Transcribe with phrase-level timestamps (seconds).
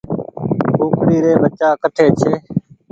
[0.79, 2.31] ڪُڪڙي ري ٻچا ڪٺي ڇي